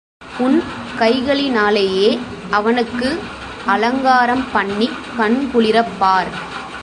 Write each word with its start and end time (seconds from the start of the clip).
உன் 0.39 0.63
கைகளினாலேயே 0.99 2.19
அவனுக்கு 2.51 3.19
அலங்காரம் 3.65 4.45
பண்ணிக் 4.53 4.99
கண்குளிரப்பார். 5.17 6.31